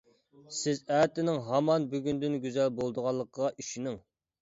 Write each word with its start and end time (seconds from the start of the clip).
سىز 0.59 0.81
ئەتىنىڭ 0.95 1.37
ھامان 1.51 1.87
بۈگۈندىن 1.93 2.41
گۈزەل 2.49 2.75
بولىدىغانلىقىغا 2.83 3.55
ئىشىنىڭ. 3.57 4.05